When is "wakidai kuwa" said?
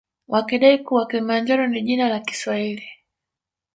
0.27-1.07